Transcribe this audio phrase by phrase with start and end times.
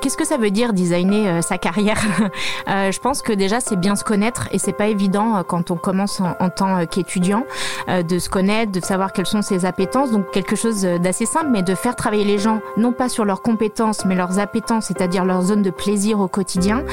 [0.00, 2.00] Qu'est-ce que ça veut dire designer euh, sa carrière
[2.68, 5.70] euh, Je pense que déjà c'est bien se connaître et c'est pas évident euh, quand
[5.70, 7.44] on commence en, tant qu'étudiant
[7.88, 10.10] de se connaître, de savoir quelles sont ses appétences.
[10.10, 13.42] Donc quelque chose d'assez simple, mais de faire travailler les gens non pas sur leurs
[13.42, 16.84] compétences, mais leurs appétences, c'est-à-dire leur zone de plaisir au quotidien.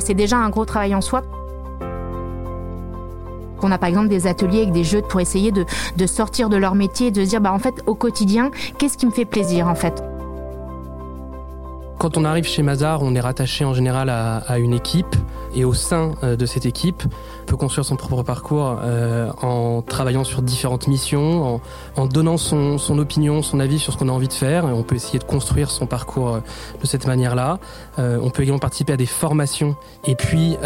[0.00, 1.22] c'est déjà un gros travail en soi.
[3.62, 5.64] On a par exemple des ateliers avec des jeux pour essayer de,
[5.96, 8.96] de sortir de leur métier et de se dire bah en fait au quotidien qu'est-ce
[8.96, 10.02] qui me fait plaisir en fait?
[11.98, 15.16] Quand on arrive chez Mazar, on est rattaché en général à, une équipe
[15.56, 17.02] et au sein euh, de cette équipe,
[17.46, 21.60] peut construire son propre parcours euh, en travaillant sur différentes missions,
[21.96, 24.66] en, donnant son, opinion, son avis sur ce qu'on a envie de faire.
[24.66, 26.40] on peut essayer de construire son parcours euh,
[26.80, 27.58] de cette manière-là.
[27.98, 29.76] on peut également participer à des formations.
[30.04, 30.56] Et puis,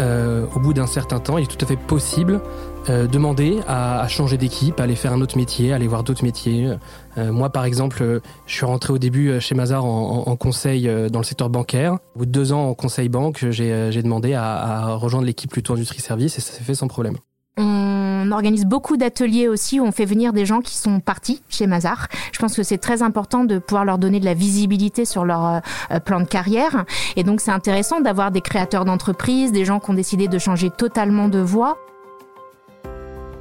[0.55, 2.41] au bout d'un certain temps, il est tout à fait possible
[2.89, 6.23] euh, demander à, changer d'équipe, à aller faire un autre métier, à aller voir d'autres
[6.23, 6.67] métiers.
[7.17, 11.49] Moi, par exemple, je suis rentré au début chez Mazar en, conseil dans le secteur
[11.49, 11.97] bancaire.
[12.15, 16.37] Au bout de deux ans en conseil banque, j'ai demandé à rejoindre l'équipe plutôt industrie-service
[16.37, 17.17] et ça s'est fait sans problème.
[17.57, 21.67] On organise beaucoup d'ateliers aussi où on fait venir des gens qui sont partis chez
[21.67, 22.07] Mazar.
[22.31, 25.61] Je pense que c'est très important de pouvoir leur donner de la visibilité sur leur
[26.05, 26.85] plan de carrière.
[27.17, 30.69] Et donc c'est intéressant d'avoir des créateurs d'entreprises, des gens qui ont décidé de changer
[30.69, 31.77] totalement de voie.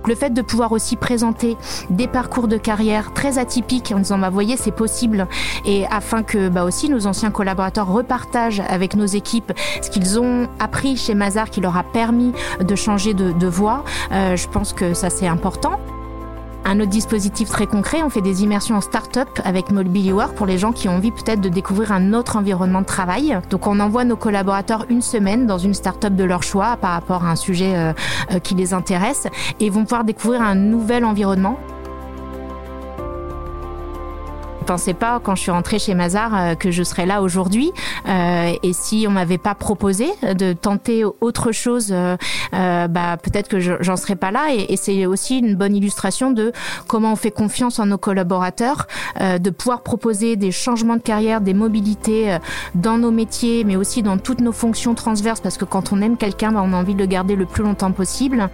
[0.06, 1.56] Le fait de pouvoir aussi présenter
[1.90, 5.26] des parcours de carrière très atypiques en disant bah voyez c'est possible
[5.64, 10.48] et afin que bah aussi nos anciens collaborateurs repartagent avec nos équipes ce qu'ils ont
[10.58, 14.94] appris chez Mazar qui leur a permis de changer de, voie, euh, je pense que
[14.94, 15.78] ça c'est important.
[16.64, 20.46] Un autre dispositif très concret, on fait des immersions en start-up avec Mobility Work pour
[20.46, 23.38] les gens qui ont envie peut-être de découvrir un autre environnement de travail.
[23.50, 27.24] Donc on envoie nos collaborateurs une semaine dans une start-up de leur choix par rapport
[27.24, 27.92] à un sujet euh,
[28.32, 29.26] euh, qui les intéresse
[29.58, 31.58] et vont pouvoir découvrir un nouvel environnement
[34.70, 37.72] pensais pas quand je suis rentrée chez Mazar euh, que je serais là aujourd'hui.
[38.08, 42.16] Euh, et si on m'avait pas proposé de tenter autre chose, euh,
[42.52, 44.54] bah peut-être que j'en serais pas là.
[44.54, 46.52] Et, c'est aussi une bonne illustration de
[46.86, 48.86] comment on fait confiance en nos collaborateurs,
[49.20, 52.38] de pouvoir proposer des changements de carrière, des mobilités
[52.74, 55.40] dans nos métiers, mais aussi dans toutes nos fonctions transverses.
[55.40, 57.64] Parce que quand on aime quelqu'un, bah, on a envie de le garder le plus
[57.64, 58.48] longtemps possible.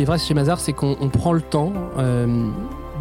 [0.00, 2.48] Qui est vrai chez Mazar, c'est qu'on prend le temps euh,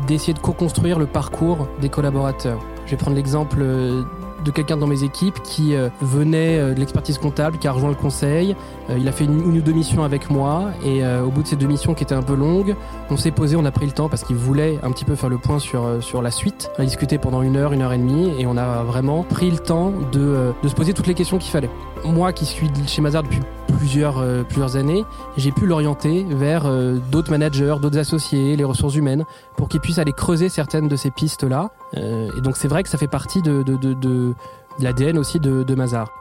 [0.05, 2.59] d'essayer de co-construire le parcours des collaborateurs.
[2.87, 4.03] Je vais prendre l'exemple euh,
[4.43, 7.95] de quelqu'un dans mes équipes qui euh, venait de l'expertise comptable, qui a rejoint le
[7.95, 8.53] conseil.
[8.89, 11.67] il a fait une, ou deux missions avec moi et au bout de ces deux
[11.67, 12.75] missions qui étaient un peu longues,
[13.09, 15.29] on s'est posé, on a pris le temps parce qu'il voulait un petit peu faire
[15.29, 16.69] le point sur, la suite.
[16.77, 19.49] On a discuté pendant une heure, une heure et demie et on a vraiment pris
[19.49, 21.69] le temps de, de se poser toutes les questions qu'il fallait.
[22.03, 23.39] Moi qui suis chez Mazar depuis
[23.79, 25.05] plusieurs, euh, plusieurs années,
[25.37, 29.25] j'ai pu l'orienter vers euh, d'autres managers, d'autres associés, les ressources humaines,
[29.55, 31.71] pour qu'ils puissent aller creuser certaines de ces pistes-là.
[31.95, 34.33] Euh, et donc c'est vrai que ça fait partie de, de, de, de
[34.79, 36.18] l'ADN aussi de, de Mazar.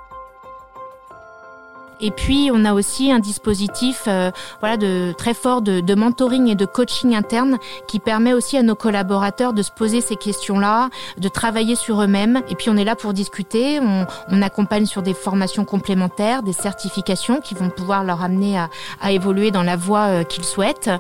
[2.01, 6.55] Et puis on a aussi un dispositif euh, voilà de très fort de, mentoring et
[6.55, 11.29] de coaching interne qui permet aussi à nos collaborateurs de se poser ces questions-là, de
[11.29, 12.43] travailler sur eux-mêmes.
[12.49, 13.81] Et puis on est là pour discuter.
[13.81, 14.07] On,
[14.41, 18.71] accompagne sur des formations complémentaires, des certifications qui vont pouvoir leur amener à,
[19.01, 20.91] à évoluer dans la voie euh, qu'ils souhaitent.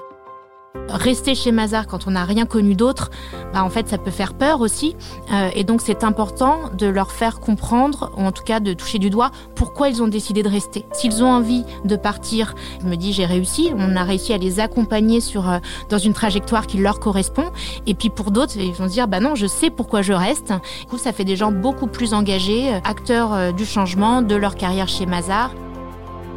[0.88, 3.10] Rester chez Mazar quand on n'a rien connu d'autre,
[3.52, 4.96] bah en fait ça peut faire peur aussi.
[5.32, 8.98] Euh, et donc c'est important de leur faire comprendre, ou en tout cas de toucher
[8.98, 10.86] du doigt, pourquoi ils ont décidé de rester.
[10.92, 14.60] S'ils ont envie de partir, je me dis j'ai réussi, on a réussi à les
[14.60, 15.58] accompagner euh,
[15.88, 17.50] dans une trajectoire qui leur correspond.
[17.86, 20.52] Et puis pour d'autres, ils vont se dire bah non, je sais pourquoi je reste.
[20.80, 24.54] Du coup, ça fait des gens beaucoup plus engagés, euh, acteurs du changement de leur
[24.54, 25.50] carrière chez Mazar.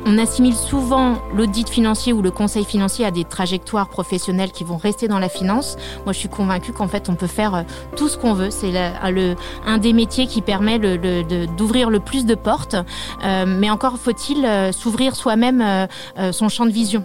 [0.05, 4.77] On assimile souvent l'audit financier ou le conseil financier à des trajectoires professionnelles qui vont
[4.77, 5.77] rester dans la finance.
[6.05, 7.61] Moi, je suis convaincue qu'en fait, on peut faire euh,
[7.95, 8.49] tout ce qu'on veut.
[8.49, 12.75] C'est un des métiers qui permet d'ouvrir le, plus de portes.
[13.23, 15.87] Euh, mais encore faut-il euh, s'ouvrir soi-même
[16.31, 17.03] son champ de vision.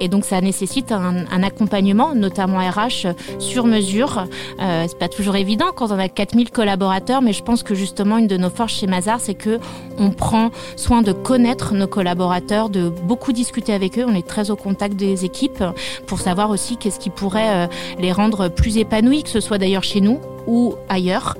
[0.00, 3.08] Et donc ça nécessite un, accompagnement, notamment RH,
[3.38, 4.26] sur mesure.
[4.60, 8.18] Euh, c'est pas toujours évident quand on a 4000 collaborateurs, mais je pense que justement
[8.18, 9.58] une de nos forces chez Mazar, c'est que
[9.98, 14.04] on prend soin de connaître nos collaborateurs, de beaucoup discuter avec eux.
[14.06, 15.64] On est très au contact des équipes
[16.06, 17.66] pour savoir aussi qu'est-ce qui pourrait euh,
[17.98, 21.34] les rendre plus épanouis, que ce soit d'ailleurs chez nous ou ailleurs.